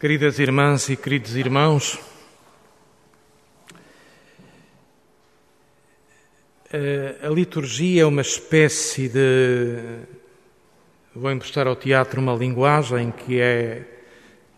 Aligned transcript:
Queridas 0.00 0.38
irmãs 0.38 0.88
e 0.88 0.96
queridos 0.96 1.36
irmãos, 1.36 1.98
a 7.22 7.28
liturgia 7.28 8.00
é 8.00 8.06
uma 8.06 8.22
espécie 8.22 9.10
de. 9.10 9.98
Vou 11.14 11.30
emprestar 11.30 11.66
ao 11.66 11.76
teatro 11.76 12.18
uma 12.18 12.32
linguagem 12.34 13.10
que 13.10 13.38
é, 13.42 13.84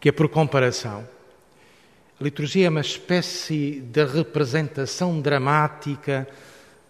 que 0.00 0.10
é 0.10 0.12
por 0.12 0.28
comparação. 0.28 1.08
A 2.20 2.22
liturgia 2.22 2.68
é 2.68 2.70
uma 2.70 2.80
espécie 2.80 3.80
de 3.80 4.04
representação 4.04 5.20
dramática 5.20 6.24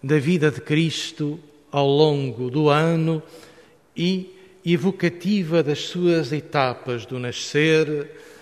da 0.03 0.19
vida 0.19 0.51
de 0.51 0.61
Cristo 0.61 1.39
ao 1.71 1.87
longo 1.87 2.51
do 2.51 2.69
ano 2.69 3.19
e 3.97 4.31
evocativa 4.63 5.63
das 5.63 5.79
suas 5.79 6.31
etapas 6.31 7.03
do 7.03 7.17
nascer, 7.17 7.89
eh, 7.89 8.32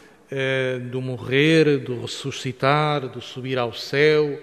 do 0.90 1.02
morrer, 1.02 1.78
do 1.80 2.02
ressuscitar, 2.02 3.08
do 3.10 3.20
subir 3.20 3.58
ao 3.58 3.74
céu, 3.74 4.40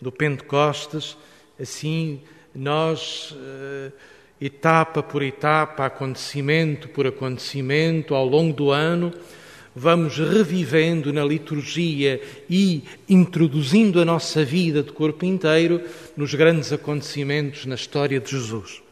do 0.00 0.12
Pentecostes. 0.12 1.16
Assim, 1.58 2.20
nós, 2.54 3.34
eh, 3.38 3.92
etapa 4.40 5.02
por 5.02 5.22
etapa, 5.22 5.86
acontecimento 5.86 6.88
por 6.88 7.06
acontecimento, 7.06 8.14
ao 8.14 8.26
longo 8.26 8.52
do 8.52 8.70
ano, 8.70 9.12
vamos 9.74 10.18
revivendo 10.18 11.12
na 11.12 11.24
liturgia 11.24 12.20
e 12.48 12.82
introduzindo 13.08 14.00
a 14.00 14.04
nossa 14.04 14.44
vida 14.44 14.82
de 14.82 14.92
corpo 14.92 15.24
inteiro 15.24 15.82
nos 16.16 16.34
grandes 16.34 16.72
acontecimentos 16.72 17.66
na 17.66 17.76
história 17.76 18.18
de 18.18 18.30
Jesus, 18.30 18.82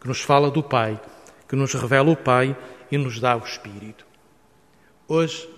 que 0.00 0.06
nos 0.08 0.20
fala 0.20 0.50
do 0.50 0.62
Pai, 0.62 1.00
que 1.48 1.56
nos 1.56 1.72
revela 1.74 2.10
o 2.10 2.16
Pai 2.16 2.56
e 2.90 2.98
nos 2.98 3.18
dá 3.20 3.36
o 3.36 3.44
Espírito. 3.44 4.04
Hoje, 5.08 5.48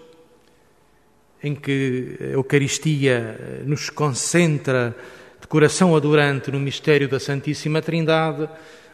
em 1.45 1.55
que 1.55 2.16
a 2.21 2.25
Eucaristia 2.25 3.62
nos 3.67 3.91
concentra 3.91 4.97
de 5.39 5.47
coração 5.47 5.95
adorante 5.95 6.50
no 6.50 6.59
mistério 6.59 7.06
da 7.06 7.20
Santíssima 7.20 7.83
Trindade, 7.83 8.48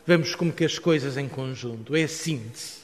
vemos 0.04 0.34
como 0.34 0.52
que 0.52 0.64
as 0.64 0.76
coisas 0.76 1.16
em 1.16 1.28
conjunto, 1.28 1.94
é 1.94 2.02
a 2.02 2.08
síntese. 2.08 2.80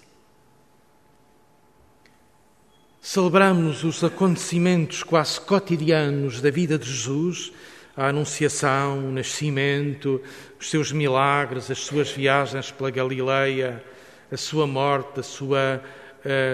Celebramos 3.03 3.83
os 3.83 4.05
acontecimentos 4.05 5.03
quase 5.03 5.41
cotidianos 5.41 6.41
da 6.41 6.51
vida 6.51 6.79
de 6.79 6.89
Jesus, 6.89 7.53
a 7.97 8.09
Anunciação, 8.09 9.09
o 9.09 9.11
Nascimento, 9.11 10.23
os 10.61 10.71
seus 10.71 10.93
milagres, 10.93 11.71
as 11.73 11.79
suas 11.79 12.11
viagens 12.13 12.71
pela 12.71 12.91
Galileia, 12.91 13.83
a 14.31 14.37
sua 14.37 14.67
morte, 14.67 15.19
a 15.21 15.23
sua, 15.25 15.83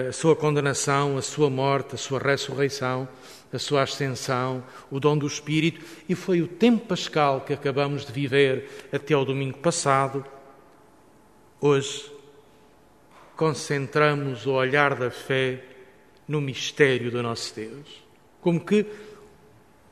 a 0.07 0.11
sua 0.11 0.35
condenação, 0.35 1.17
a 1.17 1.21
sua 1.21 1.49
morte, 1.49 1.95
a 1.95 1.97
sua 1.97 2.19
ressurreição, 2.19 3.07
a 3.51 3.59
sua 3.59 3.83
ascensão, 3.83 4.63
o 4.89 4.99
dom 4.99 5.17
do 5.17 5.27
Espírito, 5.27 5.83
e 6.07 6.15
foi 6.15 6.41
o 6.41 6.47
tempo 6.47 6.87
pascal 6.87 7.41
que 7.41 7.53
acabamos 7.53 8.05
de 8.05 8.11
viver 8.11 8.87
até 8.91 9.13
ao 9.13 9.25
domingo 9.25 9.57
passado. 9.57 10.25
Hoje, 11.59 12.11
concentramos 13.35 14.45
o 14.45 14.51
olhar 14.51 14.95
da 14.95 15.09
fé 15.09 15.63
no 16.27 16.39
mistério 16.39 17.11
do 17.11 17.21
nosso 17.21 17.55
Deus. 17.55 18.03
Como 18.41 18.59
que 18.59 18.85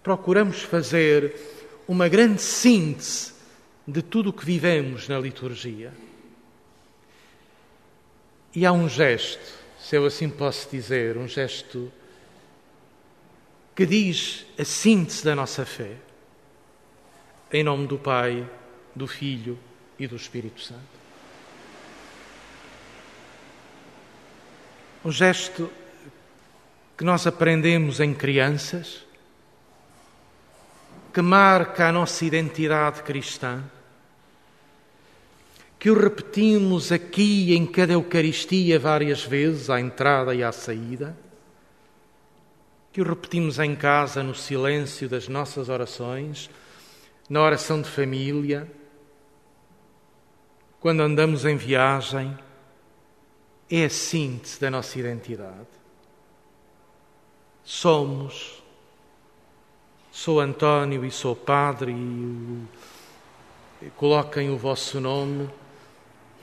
procuramos 0.03 0.61
fazer 0.61 1.35
uma 1.87 2.07
grande 2.07 2.41
síntese 2.41 3.33
de 3.87 4.01
tudo 4.01 4.29
o 4.29 4.33
que 4.33 4.45
vivemos 4.45 5.07
na 5.07 5.19
liturgia. 5.19 5.91
E 8.53 8.65
há 8.65 8.71
um 8.71 8.87
gesto, 8.87 9.60
se 9.81 9.95
eu 9.95 10.05
assim 10.05 10.29
posso 10.29 10.69
dizer, 10.69 11.17
um 11.17 11.27
gesto 11.27 11.91
que 13.75 13.85
diz 13.85 14.45
a 14.57 14.63
síntese 14.63 15.25
da 15.25 15.35
nossa 15.35 15.65
fé. 15.65 15.95
Em 17.51 17.63
nome 17.63 17.87
do 17.87 17.97
Pai, 17.97 18.47
do 18.95 19.07
Filho 19.07 19.57
e 19.97 20.05
do 20.07 20.15
Espírito 20.15 20.61
Santo. 20.61 21.01
Um 25.03 25.11
gesto 25.11 25.69
que 26.95 27.03
nós 27.03 27.25
aprendemos 27.25 27.99
em 27.99 28.13
crianças, 28.13 29.03
que 31.11 31.21
marca 31.23 31.89
a 31.89 31.91
nossa 31.91 32.23
identidade 32.23 33.01
cristã, 33.01 33.63
que 35.81 35.89
o 35.89 35.99
repetimos 35.99 36.91
aqui 36.91 37.55
em 37.55 37.65
cada 37.65 37.93
Eucaristia 37.93 38.77
várias 38.77 39.23
vezes, 39.23 39.67
à 39.67 39.81
entrada 39.81 40.35
e 40.35 40.43
à 40.43 40.51
saída, 40.51 41.17
que 42.93 43.01
o 43.01 43.03
repetimos 43.03 43.57
em 43.57 43.75
casa 43.75 44.21
no 44.21 44.35
silêncio 44.35 45.09
das 45.09 45.27
nossas 45.27 45.69
orações, 45.69 46.51
na 47.27 47.41
oração 47.41 47.81
de 47.81 47.89
família, 47.89 48.71
quando 50.79 51.01
andamos 51.01 51.45
em 51.45 51.57
viagem, 51.57 52.37
é 53.67 53.85
a 53.85 53.89
síntese 53.89 54.61
da 54.61 54.69
nossa 54.69 54.99
identidade 54.99 55.81
somos. 57.63 58.61
Sou 60.11 60.41
António 60.41 61.05
e 61.05 61.11
sou 61.11 61.35
padre 61.35 61.93
e 63.81 63.89
coloquem 63.95 64.49
o 64.49 64.57
vosso 64.57 64.99
nome. 64.99 65.49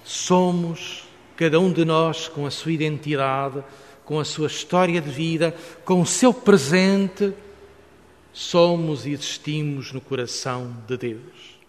Somos, 0.09 1.05
cada 1.37 1.61
um 1.61 1.71
de 1.71 1.85
nós, 1.85 2.29
com 2.29 2.47
a 2.47 2.51
sua 2.51 2.73
identidade, 2.73 3.63
com 4.07 4.19
a 4.19 4.25
sua 4.25 4.47
história 4.47 5.03
de 5.03 5.11
vida, 5.11 5.55
com 5.85 6.01
o 6.01 6.07
seu 6.07 6.33
presente, 6.33 7.35
somos 8.33 9.05
e 9.05 9.11
existimos 9.11 9.93
no 9.93 10.01
coração 10.01 10.75
de 10.87 10.97
Deus. 10.97 11.61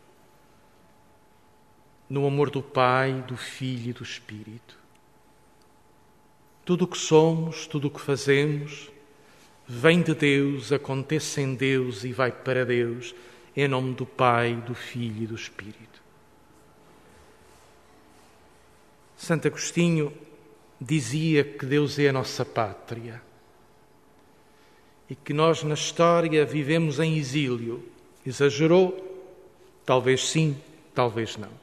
No 2.09 2.25
amor 2.25 2.49
do 2.49 2.61
Pai, 2.61 3.11
do 3.27 3.35
Filho 3.35 3.89
e 3.89 3.93
do 3.93 4.03
Espírito. 4.03 4.79
Tudo 6.63 6.85
o 6.85 6.87
que 6.87 6.97
somos, 6.97 7.67
tudo 7.67 7.89
o 7.89 7.91
que 7.91 7.99
fazemos, 7.99 8.89
vem 9.67 10.01
de 10.01 10.15
Deus, 10.15 10.71
acontece 10.71 11.41
em 11.41 11.55
Deus 11.55 12.05
e 12.05 12.13
vai 12.13 12.31
para 12.31 12.65
Deus, 12.65 13.13
em 13.53 13.67
nome 13.67 13.95
do 13.95 14.05
Pai, 14.05 14.55
do 14.65 14.73
Filho 14.73 15.23
e 15.23 15.27
do 15.27 15.35
Espírito. 15.35 15.98
Santo 19.19 19.49
Agostinho 19.49 20.13
dizia 20.79 21.43
que 21.43 21.65
Deus 21.65 21.99
é 21.99 22.07
a 22.07 22.13
nossa 22.13 22.45
pátria 22.45 23.21
e 25.09 25.15
que 25.15 25.33
nós 25.33 25.61
na 25.61 25.73
história 25.73 26.45
vivemos 26.45 27.01
em 27.01 27.17
exílio. 27.17 27.83
Exagerou? 28.25 29.05
Talvez 29.85 30.29
sim, 30.29 30.55
talvez 30.95 31.35
não. 31.35 31.49
O 31.49 31.59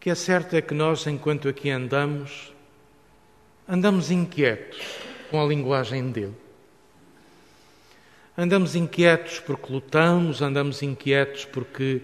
que 0.00 0.08
é 0.08 0.14
certo 0.14 0.56
é 0.56 0.62
que 0.62 0.72
nós, 0.72 1.06
enquanto 1.06 1.50
aqui 1.50 1.68
andamos, 1.68 2.54
andamos 3.68 4.10
inquietos 4.10 4.80
com 5.30 5.38
a 5.38 5.44
linguagem 5.44 6.10
dele. 6.10 6.34
Andamos 8.38 8.74
inquietos 8.74 9.38
porque 9.38 9.70
lutamos, 9.70 10.40
andamos 10.40 10.82
inquietos 10.82 11.44
porque 11.44 12.00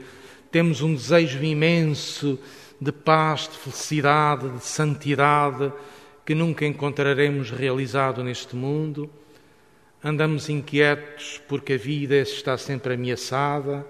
temos 0.50 0.82
um 0.82 0.94
desejo 0.94 1.42
imenso 1.42 2.38
de 2.80 2.92
paz, 2.92 3.48
de 3.48 3.56
felicidade, 3.56 4.48
de 4.48 4.64
santidade 4.64 5.72
que 6.24 6.34
nunca 6.34 6.66
encontraremos 6.66 7.50
realizado 7.50 8.22
neste 8.22 8.54
mundo. 8.56 9.08
Andamos 10.02 10.48
inquietos 10.48 11.40
porque 11.48 11.74
a 11.74 11.78
vida 11.78 12.16
está 12.16 12.58
sempre 12.58 12.94
ameaçada 12.94 13.86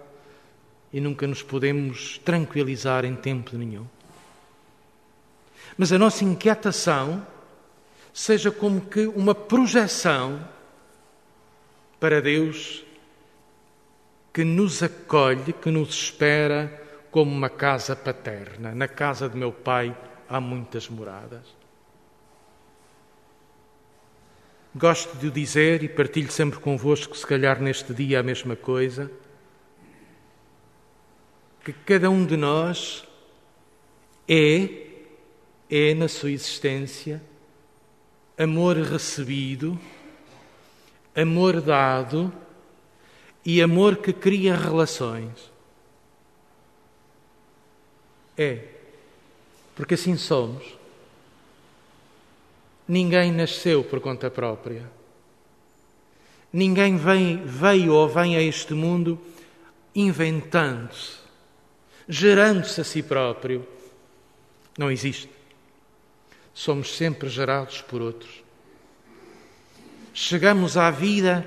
e 0.92 1.00
nunca 1.00 1.26
nos 1.26 1.42
podemos 1.42 2.18
tranquilizar 2.18 3.04
em 3.04 3.14
tempo 3.14 3.56
nenhum. 3.56 3.86
Mas 5.76 5.92
a 5.92 5.98
nossa 5.98 6.24
inquietação 6.24 7.26
seja 8.12 8.50
como 8.50 8.80
que 8.80 9.06
uma 9.06 9.34
projeção 9.34 10.46
para 11.98 12.20
Deus 12.20 12.84
que 14.32 14.44
nos 14.44 14.82
acolhe, 14.82 15.52
que 15.52 15.70
nos 15.70 15.90
espera 15.90 16.85
como 17.16 17.32
uma 17.32 17.48
casa 17.48 17.96
paterna. 17.96 18.74
Na 18.74 18.86
casa 18.86 19.26
de 19.26 19.38
meu 19.38 19.50
pai 19.50 19.96
há 20.28 20.38
muitas 20.38 20.86
moradas. 20.86 21.46
Gosto 24.74 25.16
de 25.16 25.28
o 25.28 25.30
dizer 25.30 25.82
e 25.82 25.88
partilho 25.88 26.30
sempre 26.30 26.60
convosco, 26.60 27.16
se 27.16 27.26
calhar 27.26 27.58
neste 27.58 27.94
dia 27.94 28.20
a 28.20 28.22
mesma 28.22 28.54
coisa, 28.54 29.10
que 31.64 31.72
cada 31.72 32.10
um 32.10 32.26
de 32.26 32.36
nós 32.36 33.08
é, 34.28 34.68
é 35.70 35.94
na 35.94 36.08
sua 36.08 36.32
existência, 36.32 37.22
amor 38.36 38.76
recebido, 38.76 39.80
amor 41.14 41.62
dado 41.62 42.30
e 43.42 43.62
amor 43.62 43.96
que 43.96 44.12
cria 44.12 44.54
relações. 44.54 45.55
É, 48.36 48.60
porque 49.74 49.94
assim 49.94 50.16
somos. 50.16 50.64
Ninguém 52.86 53.32
nasceu 53.32 53.82
por 53.82 54.00
conta 54.00 54.30
própria. 54.30 54.88
Ninguém 56.52 56.96
vem, 56.96 57.44
veio 57.44 57.92
ou 57.92 58.08
vem 58.08 58.36
a 58.36 58.42
este 58.42 58.72
mundo 58.72 59.20
inventando-se, 59.94 61.16
gerando-se 62.08 62.80
a 62.80 62.84
si 62.84 63.02
próprio. 63.02 63.66
Não 64.78 64.90
existe. 64.90 65.28
Somos 66.54 66.96
sempre 66.96 67.28
gerados 67.28 67.82
por 67.82 68.00
outros. 68.00 68.42
Chegamos 70.14 70.76
à 70.76 70.90
vida 70.90 71.46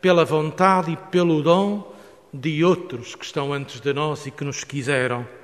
pela 0.00 0.24
vontade 0.24 0.92
e 0.92 0.96
pelo 0.96 1.42
dom 1.42 1.94
de 2.32 2.64
outros 2.64 3.14
que 3.14 3.24
estão 3.24 3.52
antes 3.52 3.80
de 3.80 3.92
nós 3.92 4.26
e 4.26 4.30
que 4.30 4.44
nos 4.44 4.64
quiseram. 4.64 5.37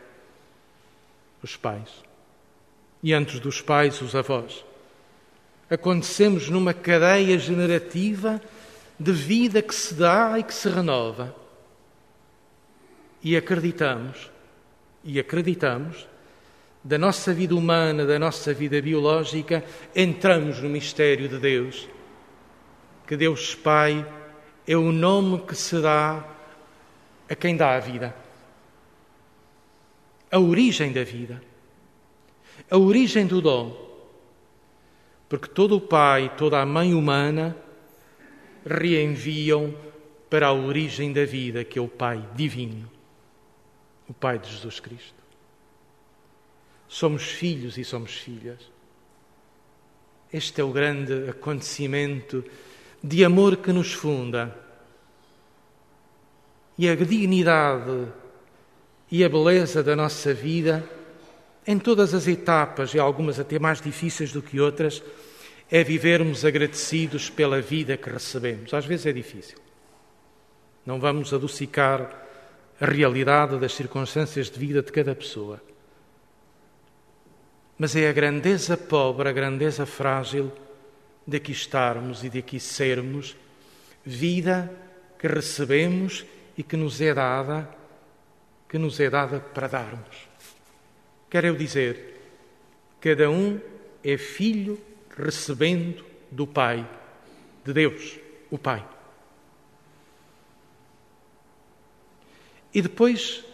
Os 1.44 1.58
pais. 1.58 1.90
E 3.02 3.12
antes 3.12 3.38
dos 3.38 3.60
pais, 3.60 4.00
os 4.00 4.14
avós. 4.14 4.64
Acontecemos 5.68 6.48
numa 6.48 6.72
cadeia 6.72 7.38
generativa 7.38 8.40
de 8.98 9.12
vida 9.12 9.60
que 9.60 9.74
se 9.74 9.92
dá 9.92 10.38
e 10.38 10.42
que 10.42 10.54
se 10.54 10.70
renova. 10.70 11.36
E 13.22 13.36
acreditamos, 13.36 14.30
e 15.04 15.20
acreditamos, 15.20 16.08
da 16.82 16.96
nossa 16.96 17.34
vida 17.34 17.54
humana, 17.54 18.06
da 18.06 18.18
nossa 18.18 18.54
vida 18.54 18.80
biológica, 18.80 19.62
entramos 19.94 20.60
no 20.60 20.70
mistério 20.70 21.28
de 21.28 21.36
Deus. 21.36 21.86
Que 23.06 23.18
Deus 23.18 23.54
Pai 23.54 24.06
é 24.66 24.78
o 24.78 24.90
nome 24.90 25.42
que 25.42 25.54
se 25.54 25.78
dá 25.82 26.24
a 27.28 27.34
quem 27.34 27.54
dá 27.54 27.76
a 27.76 27.80
vida. 27.80 28.23
A 30.34 30.40
origem 30.40 30.90
da 30.90 31.04
vida. 31.04 31.40
A 32.68 32.76
origem 32.76 33.24
do 33.24 33.40
dom. 33.40 33.72
Porque 35.28 35.46
todo 35.46 35.76
o 35.76 35.80
pai, 35.80 36.34
toda 36.36 36.60
a 36.60 36.66
mãe 36.66 36.92
humana 36.92 37.56
reenviam 38.66 39.72
para 40.28 40.48
a 40.48 40.52
origem 40.52 41.12
da 41.12 41.24
vida, 41.24 41.62
que 41.62 41.78
é 41.78 41.82
o 41.82 41.86
Pai 41.86 42.28
divino, 42.34 42.90
o 44.08 44.12
Pai 44.12 44.36
de 44.36 44.50
Jesus 44.50 44.80
Cristo. 44.80 45.22
Somos 46.88 47.22
filhos 47.22 47.78
e 47.78 47.84
somos 47.84 48.14
filhas. 48.14 48.58
Este 50.32 50.60
é 50.60 50.64
o 50.64 50.72
grande 50.72 51.30
acontecimento 51.30 52.44
de 53.00 53.24
amor 53.24 53.58
que 53.58 53.72
nos 53.72 53.92
funda. 53.92 54.52
E 56.76 56.88
a 56.88 56.96
dignidade 56.96 58.08
e 59.14 59.22
a 59.22 59.28
beleza 59.28 59.80
da 59.80 59.94
nossa 59.94 60.34
vida, 60.34 60.84
em 61.64 61.78
todas 61.78 62.12
as 62.14 62.26
etapas, 62.26 62.94
e 62.94 62.98
algumas 62.98 63.38
até 63.38 63.60
mais 63.60 63.80
difíceis 63.80 64.32
do 64.32 64.42
que 64.42 64.58
outras, 64.58 65.04
é 65.70 65.84
vivermos 65.84 66.44
agradecidos 66.44 67.30
pela 67.30 67.60
vida 67.60 67.96
que 67.96 68.10
recebemos. 68.10 68.74
Às 68.74 68.84
vezes 68.84 69.06
é 69.06 69.12
difícil. 69.12 69.56
Não 70.84 70.98
vamos 70.98 71.32
adocicar 71.32 72.26
a 72.80 72.86
realidade 72.86 73.56
das 73.56 73.72
circunstâncias 73.74 74.50
de 74.50 74.58
vida 74.58 74.82
de 74.82 74.90
cada 74.90 75.14
pessoa. 75.14 75.62
Mas 77.78 77.94
é 77.94 78.08
a 78.08 78.12
grandeza 78.12 78.76
pobre, 78.76 79.28
a 79.28 79.32
grandeza 79.32 79.86
frágil 79.86 80.50
de 81.24 81.36
aqui 81.36 81.52
estarmos 81.52 82.24
e 82.24 82.28
de 82.28 82.40
aqui 82.40 82.58
sermos, 82.58 83.36
vida 84.04 84.68
que 85.16 85.28
recebemos 85.28 86.26
e 86.58 86.64
que 86.64 86.76
nos 86.76 87.00
é 87.00 87.14
dada, 87.14 87.83
que 88.74 88.78
nos 88.78 88.98
é 88.98 89.08
dada 89.08 89.38
para 89.38 89.68
darmos. 89.68 90.28
Quero 91.30 91.46
eu 91.46 91.54
dizer, 91.54 92.20
cada 93.00 93.30
um 93.30 93.60
é 94.02 94.16
filho 94.16 94.82
recebendo 95.16 96.04
do 96.28 96.44
Pai, 96.44 96.84
de 97.64 97.72
Deus, 97.72 98.18
o 98.50 98.58
Pai. 98.58 98.84
E 102.74 102.82
depois 102.82 103.44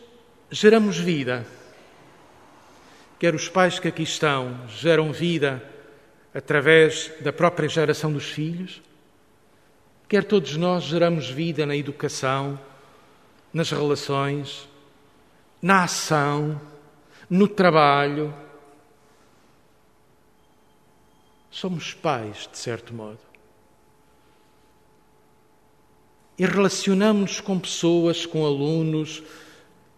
geramos 0.51 0.97
vida. 0.97 1.45
Quer 3.19 3.35
os 3.35 3.47
pais 3.47 3.79
que 3.79 3.89
aqui 3.89 4.05
estão 4.05 4.67
geram 4.69 5.13
vida 5.13 5.63
através 6.33 7.13
da 7.21 7.31
própria 7.31 7.69
geração 7.69 8.11
dos 8.11 8.31
filhos, 8.31 8.81
quer 10.09 10.25
todos 10.25 10.57
nós 10.57 10.85
geramos 10.85 11.29
vida 11.29 11.67
na 11.67 11.77
educação, 11.77 12.59
nas 13.53 13.71
relações, 13.71 14.70
na 15.63 15.85
ação, 15.85 16.61
no 17.29 17.47
trabalho, 17.47 18.35
Somos 21.51 21.93
pais, 21.93 22.49
de 22.51 22.57
certo 22.57 22.95
modo. 22.95 23.19
E 26.39 26.47
relacionamos-nos 26.47 27.41
com 27.41 27.59
pessoas, 27.59 28.25
com 28.25 28.47
alunos, 28.47 29.23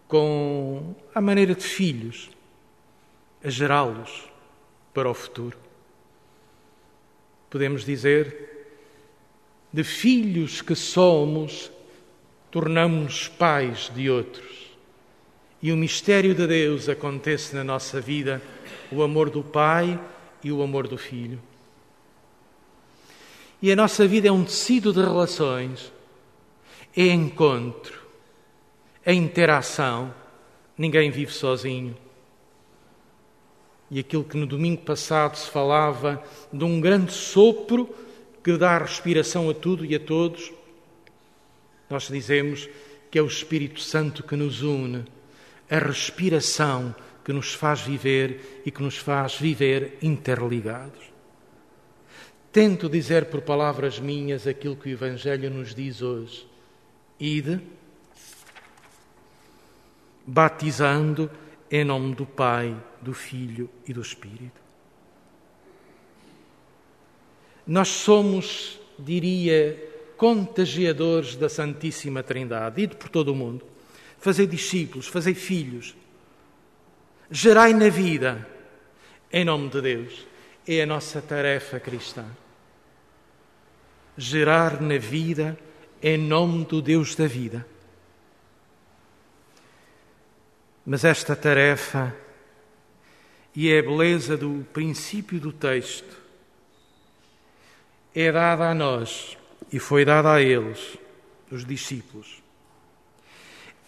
com 0.07 0.95
a 1.13 1.21
maneira 1.21 1.53
de 1.53 1.63
filhos, 1.63 2.29
a 3.43 3.49
gerá-los 3.49 4.27
para 4.93 5.09
o 5.09 5.13
futuro. 5.13 5.57
Podemos 7.49 7.85
dizer, 7.85 8.67
de 9.71 9.83
filhos 9.83 10.61
que 10.61 10.75
somos, 10.75 11.71
tornamos-nos 12.49 13.27
pais 13.27 13.89
de 13.93 14.09
outros. 14.09 14.62
E 15.63 15.71
o 15.71 15.77
mistério 15.77 16.35
de 16.35 16.45
Deus 16.45 16.89
acontece 16.89 17.55
na 17.55 17.63
nossa 17.63 18.01
vida, 18.01 18.41
o 18.91 19.01
amor 19.01 19.29
do 19.29 19.41
Pai 19.41 19.97
e 20.43 20.51
o 20.51 20.61
amor 20.61 20.89
do 20.89 20.97
Filho. 20.97 21.41
E 23.61 23.71
a 23.71 23.75
nossa 23.77 24.05
vida 24.05 24.27
é 24.27 24.31
um 24.31 24.43
tecido 24.43 24.91
de 24.91 24.99
relações, 24.99 25.89
é 26.93 27.05
encontro, 27.05 27.97
é 29.05 29.13
interação. 29.13 30.13
Ninguém 30.77 31.09
vive 31.09 31.31
sozinho. 31.31 31.95
E 33.89 33.99
aquilo 33.99 34.25
que 34.25 34.35
no 34.35 34.45
domingo 34.45 34.81
passado 34.81 35.37
se 35.37 35.49
falava 35.49 36.21
de 36.51 36.65
um 36.65 36.81
grande 36.81 37.13
sopro 37.13 37.87
que 38.43 38.57
dá 38.57 38.79
respiração 38.79 39.49
a 39.49 39.53
tudo 39.53 39.85
e 39.85 39.95
a 39.95 39.99
todos, 39.99 40.51
nós 41.89 42.09
dizemos 42.09 42.67
que 43.09 43.17
é 43.17 43.21
o 43.21 43.27
Espírito 43.27 43.79
Santo 43.79 44.23
que 44.23 44.35
nos 44.35 44.61
une, 44.61 45.05
a 45.73 45.79
respiração 45.79 46.93
que 47.25 47.33
nos 47.33 47.55
faz 47.55 47.81
viver 47.81 48.61
e 48.63 48.69
que 48.69 48.83
nos 48.83 48.95
faz 48.95 49.35
viver 49.39 49.97
interligados. 50.03 51.11
Tento 52.51 52.87
dizer 52.87 53.25
por 53.25 53.41
palavras 53.41 53.99
minhas 53.99 54.45
aquilo 54.45 54.75
que 54.75 54.89
o 54.89 54.91
Evangelho 54.91 55.49
nos 55.49 55.73
diz 55.73 56.03
hoje. 56.03 56.47
Ide, 57.19 57.59
batizando 60.27 61.31
em 61.71 61.83
nome 61.83 62.13
do 62.13 62.27
Pai, 62.27 62.77
do 63.01 63.15
Filho 63.15 63.67
e 63.87 63.93
do 63.93 64.01
Espírito. 64.01 64.61
Nós 67.65 67.87
somos, 67.87 68.79
diria, 68.99 69.91
contagiadores 70.17 71.35
da 71.35 71.49
Santíssima 71.49 72.21
Trindade, 72.21 72.83
ide 72.83 72.95
por 72.95 73.09
todo 73.09 73.29
o 73.29 73.35
mundo, 73.35 73.72
fazei 74.23 74.47
discípulos, 74.47 75.05
fazei 75.05 75.33
filhos, 75.33 75.93
gerai 77.29 77.73
na 77.73 77.89
vida, 77.89 78.47
em 79.29 79.43
nome 79.43 79.67
de 79.67 79.81
Deus. 79.81 80.25
É 80.65 80.81
a 80.81 80.85
nossa 80.85 81.21
tarefa 81.21 81.77
cristã. 81.77 82.25
Gerar 84.17 84.81
na 84.81 84.97
vida 84.97 85.59
em 86.01 86.17
nome 86.17 86.63
do 86.63 86.81
Deus 86.81 87.15
da 87.15 87.27
vida. 87.27 87.67
Mas 90.85 91.03
esta 91.03 91.35
tarefa, 91.35 92.15
e 93.53 93.69
é 93.69 93.79
a 93.79 93.83
beleza 93.83 94.37
do 94.37 94.65
princípio 94.71 95.37
do 95.37 95.51
texto, 95.51 96.15
é 98.15 98.31
dada 98.31 98.69
a 98.69 98.73
nós 98.73 99.37
e 99.69 99.79
foi 99.79 100.05
dada 100.05 100.31
a 100.31 100.41
eles, 100.41 100.97
os 101.51 101.65
discípulos, 101.65 102.42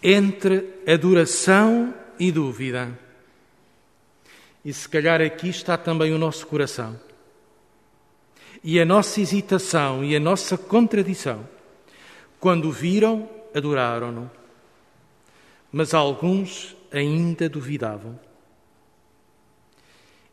entre 0.02 0.82
adoração 0.86 1.94
e 2.18 2.30
dúvida 2.30 3.06
e 4.66 4.72
se 4.72 4.88
calhar 4.88 5.22
aqui 5.22 5.48
está 5.48 5.78
também 5.78 6.12
o 6.12 6.18
nosso 6.18 6.44
coração. 6.44 6.98
E 8.64 8.80
a 8.80 8.84
nossa 8.84 9.20
hesitação 9.20 10.04
e 10.04 10.16
a 10.16 10.18
nossa 10.18 10.58
contradição. 10.58 11.48
Quando 12.40 12.72
viram, 12.72 13.30
adoraram-no. 13.54 14.28
Mas 15.70 15.94
alguns 15.94 16.76
ainda 16.90 17.48
duvidavam. 17.48 18.18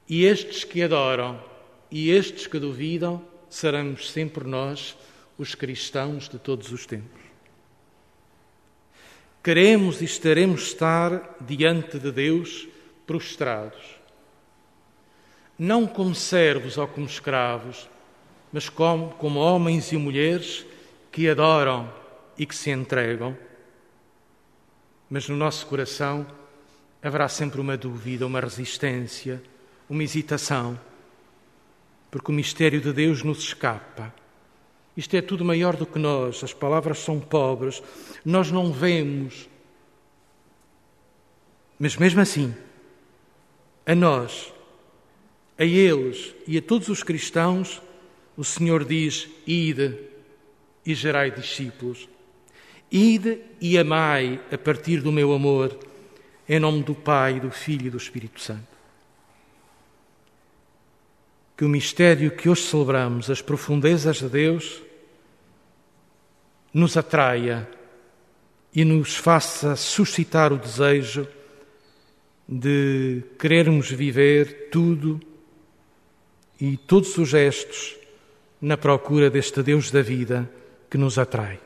E 0.10 0.25
estes 0.25 0.63
que 0.63 0.82
adoram 0.82 1.39
e 1.91 2.10
estes 2.10 2.48
que 2.48 2.58
duvidam 2.58 3.24
seremos 3.51 4.10
sempre 4.10 4.46
nós, 4.46 4.98
os 5.38 5.53
cristãos 5.53 6.27
de 6.27 6.39
todos 6.39 6.72
os 6.72 6.88
tempos. 6.88 7.22
Queremos 9.43 10.01
e 10.01 10.05
estaremos 10.05 10.67
estar 10.67 11.35
diante 11.41 12.00
de 12.00 12.12
Deus 12.12 12.67
prostrados 13.05 14.03
não 15.57 15.85
como 15.85 16.15
servos 16.15 16.77
ou 16.77 16.88
como 16.88 17.05
escravos, 17.05 17.89
mas 18.51 18.69
como, 18.69 19.12
como 19.12 19.39
homens 19.39 19.91
e 19.91 19.97
mulheres 19.97 20.65
que 21.12 21.29
adoram 21.29 21.91
e 22.38 22.45
que 22.45 22.55
se 22.55 22.71
entregam. 22.71 23.38
Mas 25.09 25.29
no 25.29 25.35
nosso 25.35 25.65
coração 25.67 26.25
haverá 27.01 27.27
sempre 27.27 27.62
uma 27.62 27.77
dúvida, 27.77 28.25
uma 28.25 28.39
resistência, 28.39 29.41
uma 29.89 30.03
hesitação, 30.03 30.79
porque 32.09 32.31
o 32.31 32.35
mistério 32.35 32.81
de 32.81 32.91
Deus 32.91 33.23
nos 33.23 33.39
escapa. 33.39 34.13
Isto 34.95 35.15
é 35.15 35.21
tudo 35.21 35.43
maior 35.43 35.75
do 35.75 35.85
que 35.85 35.97
nós, 35.97 36.43
as 36.43 36.53
palavras 36.53 37.00
são 37.00 37.19
pobres, 37.19 37.81
nós 38.23 38.51
não 38.51 38.71
vemos. 38.71 39.50
Mas 41.79 41.97
mesmo 41.97 42.21
assim, 42.21 42.53
a 43.85 43.95
nós, 43.95 44.53
a 45.57 45.65
eles 45.65 46.33
e 46.47 46.57
a 46.57 46.62
todos 46.62 46.89
os 46.89 47.03
cristãos, 47.03 47.81
o 48.38 48.43
Senhor 48.43 48.85
diz: 48.85 49.27
Ide 49.47 49.97
e 50.85 50.93
gerai 50.93 51.31
discípulos. 51.31 52.07
Ide 52.91 53.41
e 53.59 53.77
amai 53.77 54.39
a 54.51 54.57
partir 54.57 55.01
do 55.01 55.12
meu 55.12 55.33
amor, 55.33 55.77
em 56.47 56.59
nome 56.59 56.83
do 56.83 56.93
Pai, 56.93 57.39
do 57.39 57.50
Filho 57.50 57.88
e 57.88 57.89
do 57.89 57.97
Espírito 57.97 58.39
Santo. 58.39 58.73
Que 61.63 61.65
o 61.65 61.70
mistério 61.70 62.29
que 62.32 62.50
hoje 62.50 62.63
celebramos, 62.63 63.29
as 63.29 63.41
profundezas 63.41 64.17
de 64.17 64.27
Deus, 64.27 64.84
nos 66.74 66.98
atraia 66.98 67.70
e 68.75 68.84
nos 68.84 69.15
faça 69.15 69.74
suscitar 69.77 70.51
o 70.51 70.58
desejo 70.58 71.25
de 72.46 73.24
querermos 73.39 73.89
viver 73.89 74.67
tudo 74.72 75.22
e 76.60 76.75
todos 76.75 77.17
os 77.17 77.29
gestos 77.29 77.96
na 78.60 78.75
procura 78.75 79.29
deste 79.29 79.63
Deus 79.63 79.89
da 79.89 80.01
vida 80.01 80.51
que 80.89 80.98
nos 80.98 81.17
atrai. 81.17 81.62